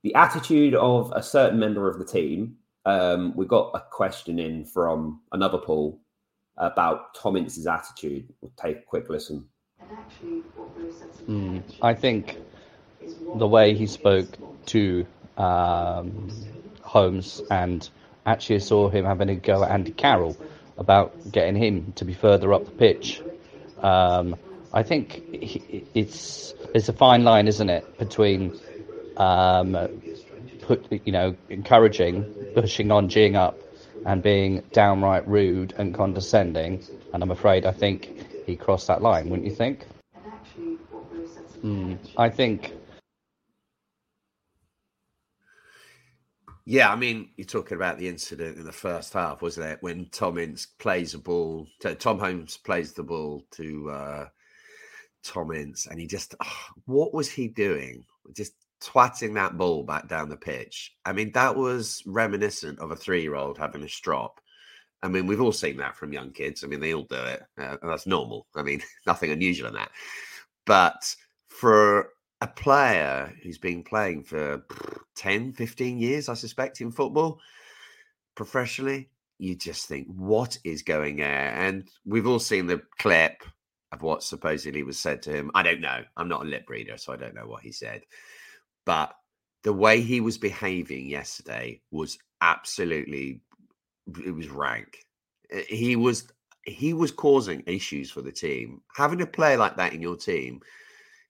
[0.06, 2.56] the attitude of a certain member of the team.
[2.86, 6.00] Um, we got a question in from another Paul
[6.58, 8.32] about Tom Ince's attitude.
[8.40, 9.48] We'll take a quick listen.
[11.28, 12.38] Mm, I think
[13.36, 14.28] the way he spoke
[14.68, 16.30] to um,
[16.84, 17.90] Holmes and
[18.28, 20.38] actually saw him having a go at Andy Carroll
[20.78, 23.24] about getting him to be further up the pitch.
[23.80, 24.36] Um,
[24.72, 28.60] I think it's it's a fine line, isn't it, between
[29.18, 29.78] um,
[30.62, 32.24] put you know encouraging,
[32.54, 33.58] pushing on, geeing up,
[34.06, 36.84] and being downright rude and condescending.
[37.14, 39.86] And I'm afraid I think he crossed that line, wouldn't you think?
[41.64, 42.74] Mm, I think.
[46.68, 49.78] Yeah, I mean, you're talking about the incident in the first half, wasn't it?
[49.82, 51.68] When Tom Ince plays a ball,
[52.00, 54.26] Tom Holmes plays the ball to uh,
[55.24, 58.04] Tom Ince, and he just, oh, what was he doing?
[58.36, 58.54] Just
[58.86, 60.94] twatting that ball back down the pitch.
[61.06, 64.40] I mean, that was reminiscent of a three year old having a strop.
[65.02, 66.64] I mean, we've all seen that from young kids.
[66.64, 67.42] I mean, they all do it.
[67.60, 68.48] Uh, that's normal.
[68.56, 69.92] I mean, nothing unusual in that.
[70.66, 71.16] But
[71.48, 72.10] for
[72.42, 74.64] a player who's been playing for
[75.16, 77.40] 10, 15 years, I suspect, in football
[78.36, 81.28] professionally, you just think, what is going on?
[81.28, 83.44] And we've all seen the clip
[83.92, 85.52] of what supposedly was said to him.
[85.56, 86.04] I don't know.
[86.18, 88.02] I'm not a lip reader, so I don't know what he said.
[88.86, 89.16] But
[89.64, 93.42] the way he was behaving yesterday was absolutely
[94.24, 95.00] it was rank.
[95.52, 96.32] Eh, he was
[96.64, 98.82] he was causing issues for the team.
[98.96, 100.62] Having a player like that in your team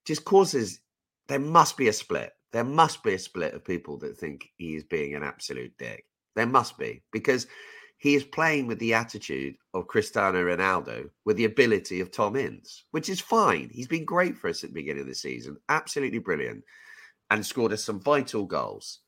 [0.04, 0.80] just causes
[1.28, 2.32] there must be a split.
[2.52, 6.04] There must be a split of people that think he is being an absolute dick.
[6.36, 7.46] There must be because
[7.98, 12.84] he is playing with the attitude of Cristiano Ronaldo with the ability of Tom Ince,
[12.90, 13.70] which is fine.
[13.72, 16.62] He's been great for us at the beginning of the season, absolutely brilliant,
[17.30, 19.00] and scored us some vital goals.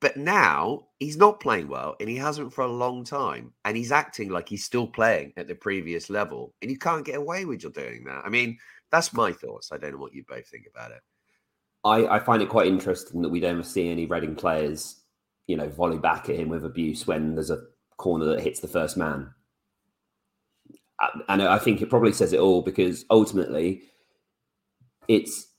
[0.00, 3.52] But now he's not playing well and he hasn't for a long time.
[3.64, 6.52] And he's acting like he's still playing at the previous level.
[6.60, 8.22] And you can't get away with you doing that.
[8.24, 8.58] I mean,
[8.90, 9.72] that's my thoughts.
[9.72, 11.00] I don't know what you both think about it.
[11.84, 15.02] I, I find it quite interesting that we don't see any Reading players,
[15.46, 17.62] you know, volley back at him with abuse when there's a
[17.96, 19.32] corner that hits the first man.
[21.00, 23.82] Uh, and I think it probably says it all because ultimately
[25.08, 25.53] it's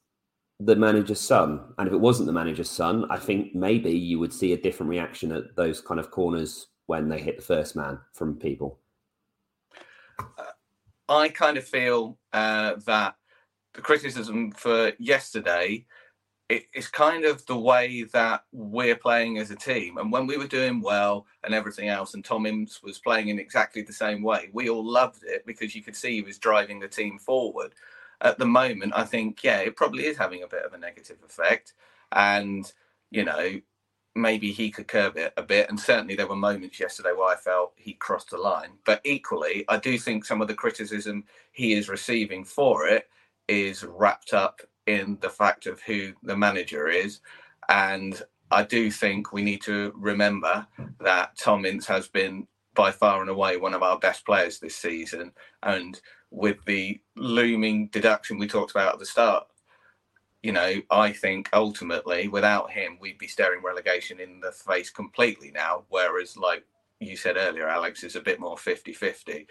[0.60, 1.74] the manager's son.
[1.78, 4.90] And if it wasn't the manager's son, I think maybe you would see a different
[4.90, 8.80] reaction at those kind of corners when they hit the first man from people.
[11.10, 13.16] I kind of feel uh, that
[13.74, 15.86] the criticism for yesterday
[16.50, 19.98] it, it's kind of the way that we're playing as a team.
[19.98, 23.40] And when we were doing well and everything else, and Tom Ince was playing in
[23.40, 26.80] exactly the same way, we all loved it because you could see he was driving
[26.80, 27.74] the team forward
[28.22, 31.18] at the moment, I think, yeah, it probably is having a bit of a negative
[31.26, 31.74] effect.
[32.12, 32.72] And,
[33.12, 33.60] you know,
[34.16, 35.70] maybe he could curb it a bit.
[35.70, 38.72] And certainly there were moments yesterday where I felt he crossed the line.
[38.86, 43.10] But equally, I do think some of the criticism he is receiving for it
[43.48, 47.20] is wrapped up in the fact of who the manager is.
[47.70, 50.66] And I do think we need to remember
[51.00, 54.76] that Tom Ince has been by far and away one of our best players this
[54.76, 55.32] season.
[55.64, 56.00] And
[56.32, 59.48] with the looming deduction we talked about at the start.
[60.44, 65.52] You know, I think ultimately without him, we'd be staring relegation in the face completely
[65.52, 65.86] now.
[65.90, 66.64] Whereas, like
[67.00, 69.48] you said earlier, Alex is a bit more 50 50.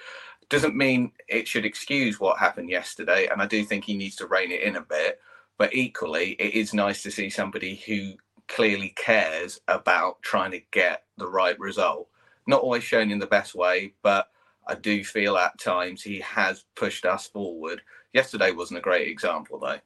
[0.51, 3.27] Doesn't mean it should excuse what happened yesterday.
[3.27, 5.21] And I do think he needs to rein it in a bit.
[5.59, 8.15] But equally, it is nice to see somebody who
[8.49, 12.09] clearly cares about trying to get the right result.
[12.47, 14.29] Not always shown in the best way, but
[14.67, 17.83] I do feel at times he has pushed us forward.
[18.13, 19.79] Yesterday wasn't a great example, though.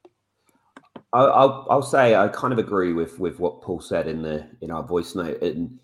[1.12, 4.71] I'll, I'll say I kind of agree with with what Paul said in the in
[4.71, 5.79] our voice note, and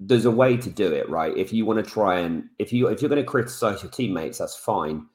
[0.00, 1.36] there's a way to do it, right?
[1.36, 4.38] If you want to try and if you if you're going to criticize your teammates,
[4.38, 5.06] that's fine,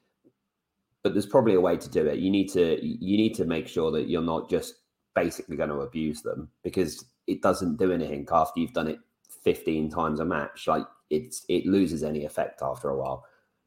[1.03, 2.19] but there's probably a way to do it.
[2.19, 4.75] You need to you need to make sure that you're not just
[5.15, 8.99] basically going to abuse them because it doesn't do anything after you've done it
[9.43, 10.67] 15 times a match.
[10.67, 13.25] Like it's it loses any effect after a while.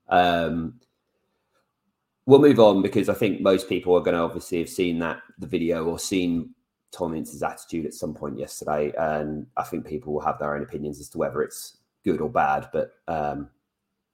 [0.09, 0.81] Um,
[2.27, 5.21] we'll move on because I think most people are going to obviously have seen that
[5.39, 6.55] the video or seen
[6.93, 10.63] Tom Ince's attitude at some point yesterday, and I think people will have their own
[10.63, 12.69] opinions as to whether it's good or bad.
[12.73, 13.51] But um,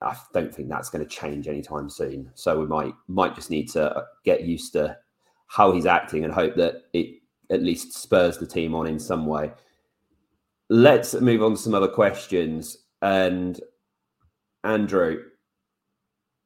[0.01, 2.31] I don't think that's going to change anytime soon.
[2.35, 4.97] So we might might just need to get used to
[5.47, 7.21] how he's acting and hope that it
[7.51, 9.53] at least spurs the team on in some way.
[10.73, 12.79] Let's move on to some other questions.
[13.03, 13.61] And
[14.65, 15.25] Andrew,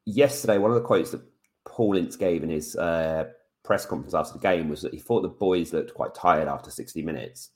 [0.04, 1.22] yesterday, one of the quotes that
[1.64, 3.26] Paul Ince gave in his uh,
[3.62, 6.72] press conference after the game was that he thought the boys looked quite tired after
[6.72, 7.50] 60 minutes.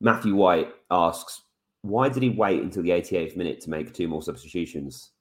[0.00, 1.42] Matthew White asks,
[1.82, 5.12] why did he wait until the 88th minute to make two more substitutions?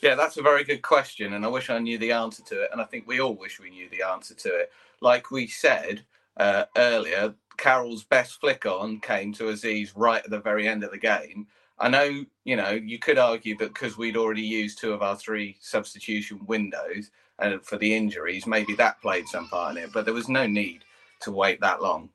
[0.00, 1.32] Yeah, that's a very good question.
[1.32, 2.68] And I wish I knew the answer to it.
[2.70, 4.70] And I think we all wish we knew the answer to it.
[5.00, 6.04] Like we said
[6.36, 10.90] uh, earlier, Carroll's best flick on came to Azeez right at the very end of
[10.90, 11.46] the game.
[11.78, 15.16] I know, you know, you could argue that because we'd already used two of our
[15.16, 20.04] three substitution windows and for the injuries, maybe that played some part in it, but
[20.04, 20.84] there was no need
[21.20, 22.08] to wait that long.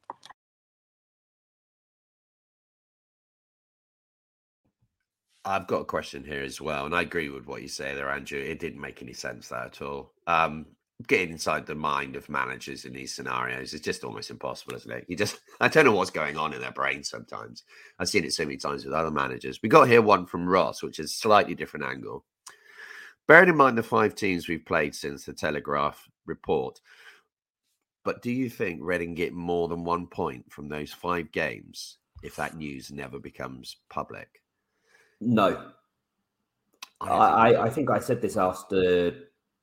[5.46, 8.10] I've got a question here as well, and I agree with what you say there,
[8.10, 8.40] Andrew.
[8.40, 10.14] It didn't make any sense there at all.
[10.26, 10.68] Um,
[11.08, 15.06] getting inside the mind of managers in these scenarios is just almost impossible, isn't it?
[15.08, 17.64] You just, I don't know what's going on in their brain sometimes.
[18.00, 19.60] I've seen it so many times with other managers.
[19.62, 22.26] We got here one from Ross, which is slightly different angle.
[23.28, 26.80] Bearing in mind the five teams we've played since the Telegraph report,
[28.04, 32.36] but do you think Reading get more than one point from those five games if
[32.36, 34.28] that news never becomes public?
[35.22, 35.72] No.
[37.00, 39.14] I, I, I think I said this after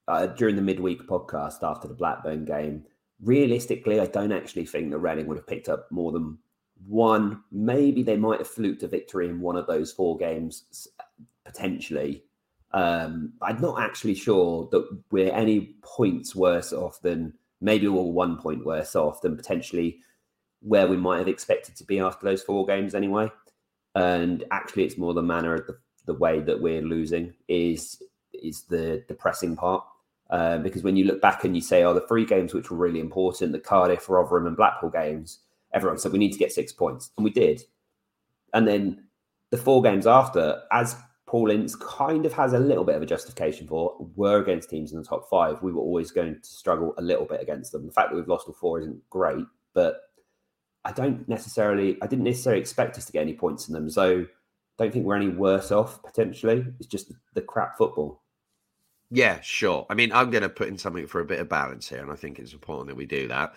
[0.08, 2.84] uh, during the midweek podcast after the Blackburn game.
[3.22, 6.38] Realistically, I don't actually think that Reading would have picked up more than
[6.86, 7.42] one.
[7.52, 10.88] Maybe they might have fluked a victory in one of those four games,
[11.44, 12.24] potentially.
[12.72, 18.38] Um, I'm not actually sure that we're any points worse off than maybe we're one
[18.38, 19.98] point worse off than potentially
[20.60, 23.30] where we might have expected to be after those four games anyway.
[23.94, 28.00] And actually, it's more the manner of the, the way that we're losing is
[28.42, 29.84] is the depressing part.
[30.30, 32.76] Um, because when you look back and you say, oh, the three games which were
[32.76, 35.40] really important, the Cardiff, Rotherham, and Blackpool games,
[35.74, 37.62] everyone said we need to get six points, and we did.
[38.54, 39.04] And then
[39.50, 43.06] the four games after, as Paul Ince kind of has a little bit of a
[43.06, 45.62] justification for, were against teams in the top five.
[45.62, 47.86] We were always going to struggle a little bit against them.
[47.86, 50.00] The fact that we've lost all four isn't great, but
[50.84, 53.90] I don't necessarily, I didn't necessarily expect us to get any points in them.
[53.90, 54.26] So
[54.78, 56.66] don't think we're any worse off potentially.
[56.78, 58.22] It's just the crap football.
[59.10, 59.86] Yeah, sure.
[59.90, 62.12] I mean, I'm going to put in something for a bit of balance here, and
[62.12, 63.54] I think it's important that we do that.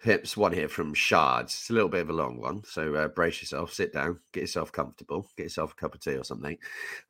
[0.00, 1.52] Hips one here from Shards.
[1.54, 4.42] It's a little bit of a long one, so uh, brace yourself, sit down, get
[4.42, 6.56] yourself comfortable, get yourself a cup of tea or something.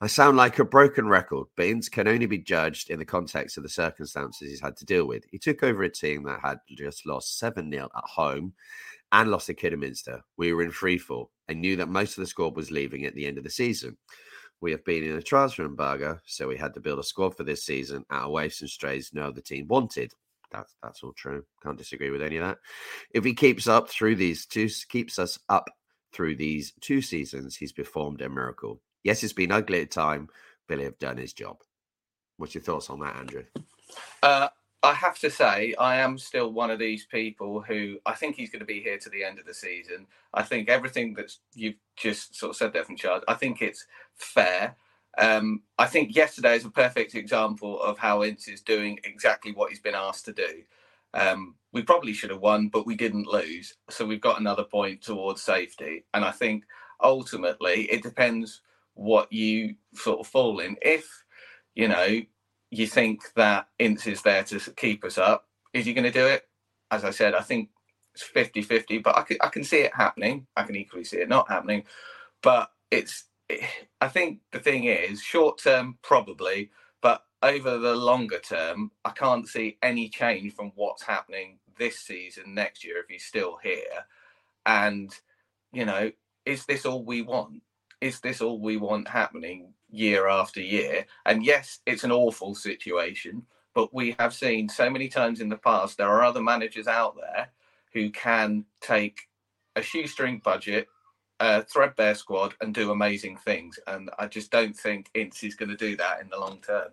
[0.00, 3.56] I sound like a broken record, but Ince can only be judged in the context
[3.58, 5.24] of the circumstances he's had to deal with.
[5.30, 8.54] He took over a team that had just lost 7 0 at home
[9.12, 10.22] and lost to Kidderminster.
[10.38, 13.14] We were in free fall and knew that most of the squad was leaving at
[13.14, 13.96] the end of the season.
[14.60, 17.44] We have been in a transfer embargo, so we had to build a squad for
[17.44, 20.12] this season out of waifs and strays no other team wanted.
[20.50, 21.44] That's that's all true.
[21.62, 22.58] Can't disagree with any of that.
[23.12, 25.68] If he keeps up through these two keeps us up
[26.12, 28.80] through these two seasons, he's performed a miracle.
[29.04, 30.28] Yes, it's been ugly at time.
[30.66, 31.58] Billy have done his job.
[32.36, 33.44] What's your thoughts on that, Andrew?
[34.22, 34.48] Uh,
[34.82, 38.50] I have to say, I am still one of these people who I think he's
[38.50, 40.06] going to be here to the end of the season.
[40.34, 43.86] I think everything that you've just sort of said there from Charles, I think it's
[44.14, 44.76] fair.
[45.18, 49.70] Um, I think yesterday is a perfect example of how Ince is doing exactly what
[49.70, 50.62] he's been asked to do.
[51.12, 53.74] Um, we probably should have won, but we didn't lose.
[53.90, 56.04] So we've got another point towards safety.
[56.14, 56.64] And I think
[57.02, 58.60] ultimately it depends
[58.94, 60.76] what you sort of fall in.
[60.82, 61.08] If,
[61.74, 62.20] you know,
[62.70, 65.46] you think that Ince is there to keep us up.
[65.72, 66.48] Is he going to do it?
[66.90, 67.70] As I said, I think
[68.14, 70.46] it's 50 50, but I can, I can see it happening.
[70.56, 71.84] I can equally see it not happening.
[72.42, 73.24] But it's,
[74.00, 79.48] I think the thing is, short term, probably, but over the longer term, I can't
[79.48, 84.06] see any change from what's happening this season, next year, if he's still here.
[84.66, 85.14] And,
[85.72, 86.12] you know,
[86.44, 87.62] is this all we want?
[88.00, 91.06] Is this all we want happening year after year.
[91.26, 95.56] And yes, it's an awful situation, but we have seen so many times in the
[95.56, 97.48] past there are other managers out there
[97.92, 99.20] who can take
[99.76, 100.88] a shoestring budget,
[101.40, 103.78] a threadbare squad, and do amazing things.
[103.86, 106.88] And I just don't think Ince is going to do that in the long term.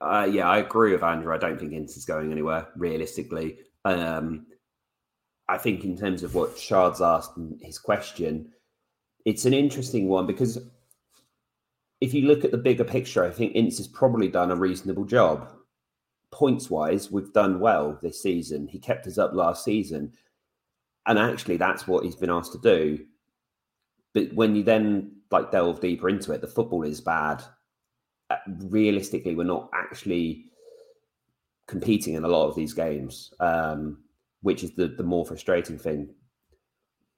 [0.00, 1.32] Uh, yeah, I agree with Andrew.
[1.32, 3.58] I don't think Ince is going anywhere realistically.
[3.84, 4.46] Um,
[5.48, 8.52] I think in terms of what Shards asked and his question,
[9.24, 10.58] it's an interesting one because
[12.00, 15.04] if you look at the bigger picture, I think Ince has probably done a reasonable
[15.04, 15.52] job.
[16.32, 18.66] Points wise, we've done well this season.
[18.66, 20.12] He kept us up last season.
[21.06, 23.04] And actually, that's what he's been asked to do.
[24.14, 27.42] But when you then like delve deeper into it, the football is bad.
[28.30, 30.46] Uh, realistically, we're not actually
[31.68, 33.98] competing in a lot of these games, um,
[34.40, 36.08] which is the, the more frustrating thing.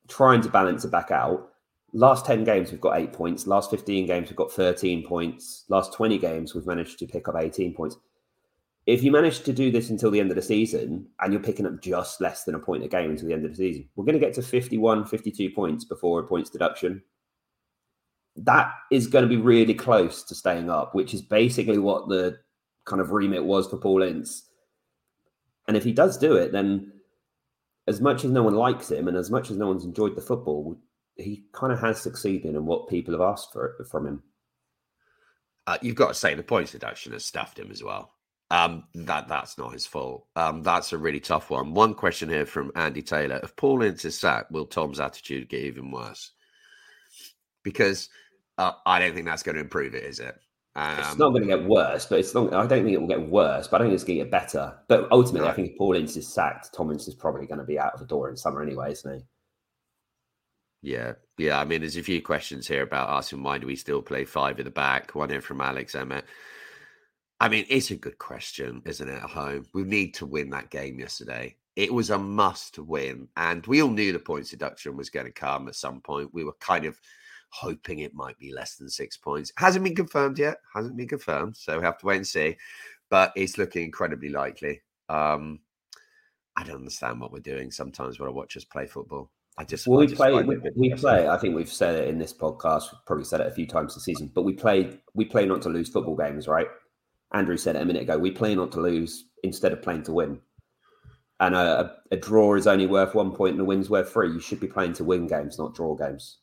[0.09, 1.54] Trying to balance it back out
[1.95, 3.47] last 10 games we've got eight points.
[3.47, 5.65] Last 15 games we've got 13 points.
[5.69, 7.97] Last 20 games we've managed to pick up 18 points.
[8.87, 11.65] If you manage to do this until the end of the season and you're picking
[11.65, 14.05] up just less than a point a game until the end of the season we're
[14.05, 17.03] going to get to 51 52 points before a points deduction.
[18.37, 22.39] That is going to be really close to staying up which is basically what the
[22.85, 24.51] kind of remit was for paul ince.
[25.67, 26.93] And if he does do it then
[27.87, 30.21] as much as no one likes him and as much as no one's enjoyed the
[30.21, 30.77] football
[31.17, 34.23] he kind of has succeeded in what people have asked for from him.
[35.67, 38.13] Uh, you've got to say the points deduction has stuffed him as well.
[38.51, 40.27] Um, that that's not his fault.
[40.37, 41.73] Um, that's a really tough one.
[41.73, 45.65] One question here from Andy Taylor: If Paul Ince is sacked, will Tom's attitude get
[45.65, 46.33] even worse?
[47.63, 48.11] Because
[48.59, 50.37] uh, I don't think that's going to improve it, is it?
[50.77, 52.53] Um, it's not going to get worse, but it's not.
[52.53, 54.31] I don't think it will get worse, but I don't think it's going to get
[54.31, 54.75] better.
[54.89, 57.65] But ultimately, I think if Paul Ince is sacked, Tom Ince is probably going to
[57.65, 59.25] be out of the door in summer anyway, isn't he?
[60.85, 61.59] Yeah, yeah.
[61.59, 64.59] I mean, there's a few questions here about asking why do we still play five
[64.59, 65.15] at the back.
[65.15, 66.27] One here from Alex Emmett.
[67.41, 69.15] I mean, it's a good question, isn't it?
[69.15, 71.57] At home, we need to win that game yesterday.
[71.75, 75.33] It was a must win, and we all knew the points deduction was going to
[75.33, 76.35] come at some point.
[76.35, 77.01] We were kind of
[77.49, 79.53] hoping it might be less than six points.
[79.57, 80.59] Hasn't been confirmed yet.
[80.75, 82.59] Hasn't been confirmed, so we have to wait and see.
[83.09, 84.83] But it's looking incredibly likely.
[85.09, 85.61] Um,
[86.57, 89.31] I don't understand what we're doing sometimes when I watch us play football.
[89.57, 91.29] I just well, we just play we, we play.
[91.29, 92.93] I think we've said it in this podcast.
[92.93, 95.63] We've probably said it a few times this season, but we play we play not
[95.63, 96.67] to lose football games, right?
[97.33, 98.19] Andrew said it a minute ago.
[98.19, 100.41] We play not to lose instead of playing to win.
[101.41, 104.33] And a, a draw is only worth one point, and a win's worth three.
[104.33, 106.39] You should be playing to win games, not draw games.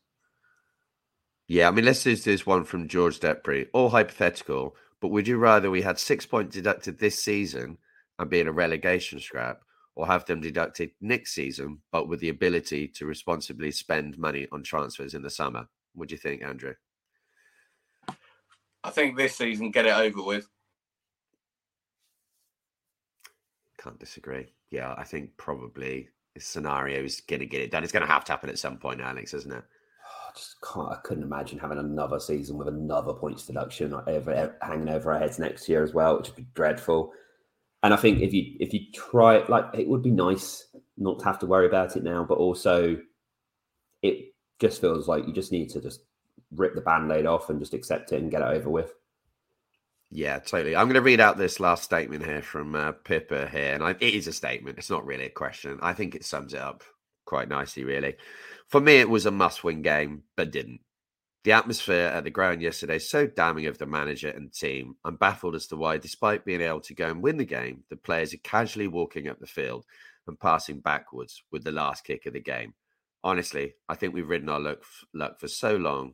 [1.48, 5.38] Yeah, I mean, let's do this one from George Depre, all hypothetical, but would you
[5.38, 7.78] rather we had six points deducted this season
[8.20, 9.60] and be in a relegation scrap,
[9.96, 14.64] or have them deducted next season, but with the ability to responsibly spend money on
[14.64, 15.68] transfers in the summer?
[15.94, 16.74] What do you think, Andrew?
[18.84, 20.48] I think this season, get it over with.
[23.80, 24.54] Can't disagree.
[24.72, 27.84] Yeah, I think probably this scenario is going to get it done.
[27.84, 29.64] It's going to have to happen at some point, Alex, isn't it?
[29.64, 30.92] Oh, I just can't.
[30.92, 35.40] I couldn't imagine having another season with another points deduction over, hanging over our heads
[35.40, 37.12] next year as well, which would be dreadful.
[37.84, 40.68] And I think if you if you try it, like it would be nice
[40.98, 42.98] not to have to worry about it now, but also
[44.02, 46.02] it just feels like you just need to just
[46.56, 48.94] rip the band-aid off and just accept it and get it over with.
[50.12, 50.76] Yeah, totally.
[50.76, 53.92] I'm going to read out this last statement here from uh, Pippa here, and I,
[53.92, 54.78] it is a statement.
[54.78, 55.80] It's not really a question.
[55.82, 56.84] I think it sums it up
[57.26, 58.18] quite nicely, really.
[58.68, 60.82] For me, it was a must-win game, but didn't.
[61.44, 64.96] The atmosphere at the ground yesterday so damning of the manager and team.
[65.04, 67.96] I'm baffled as to why, despite being able to go and win the game, the
[67.96, 69.86] players are casually walking up the field
[70.28, 72.76] and passing backwards with the last kick of the game.
[73.24, 74.84] Honestly, I think we've ridden our luck,
[75.16, 76.14] luck for so long,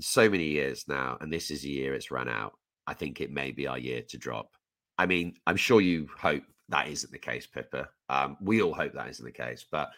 [0.00, 2.52] so many years now, and this is a year it's run out.
[2.86, 4.50] I think it may be our year to drop.
[4.96, 7.88] I mean, I'm sure you hope that isn't the case, Pippa.
[8.08, 9.90] Um, we all hope that isn't the case, but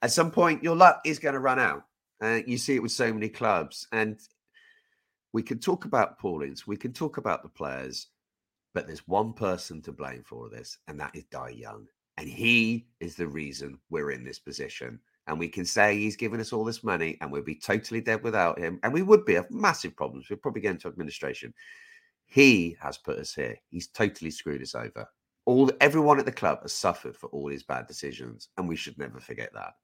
[0.00, 1.82] at some point, your luck is going to run out.
[2.22, 4.18] Uh, you see it with so many clubs, and
[5.32, 8.08] we can talk about Paul Ince, we can talk about the players,
[8.74, 12.88] but there's one person to blame for this, and that is Dai Yongge, and he
[13.00, 14.98] is the reason we're in this position.
[15.28, 18.22] And we can say he's given us all this money, and we'd be totally dead
[18.22, 20.28] without him, and we would be have massive problems.
[20.28, 21.52] We'd probably get into administration.
[22.24, 23.58] He has put us here.
[23.68, 25.06] He's totally screwed us over.
[25.44, 28.98] All everyone at the club has suffered for all his bad decisions, and we should
[28.98, 29.74] never forget that.